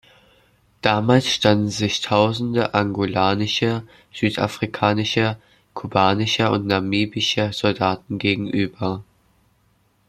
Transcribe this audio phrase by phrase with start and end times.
[0.81, 5.39] Damals standen sich tausende angolanischer, südafrikanischer,
[5.75, 9.03] kubanischer und namibischer Soldaten gegenüber.